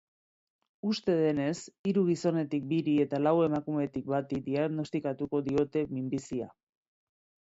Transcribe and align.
Uste 0.91 1.15
denez, 1.17 1.57
hiru 1.89 2.03
gizonetik 2.07 2.65
biri 2.71 2.95
eta 3.03 3.19
lau 3.25 3.33
emakumetik 3.47 4.07
bati 4.13 4.39
diagnostikatuko 4.47 5.43
diote 5.49 5.85
minbizia. 5.99 6.49